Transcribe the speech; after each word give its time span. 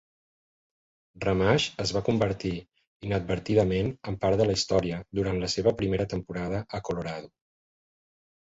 Ramage 1.25 1.67
es 1.83 1.91
va 1.97 2.01
convertir 2.07 2.53
inadvertidament 3.09 3.93
en 4.13 4.19
part 4.25 4.41
de 4.41 4.49
la 4.49 4.57
història 4.61 5.03
durant 5.21 5.41
la 5.45 5.51
seva 5.57 5.75
primera 5.83 6.09
temporada 6.15 6.65
a 6.79 6.81
Colorado. 6.89 7.31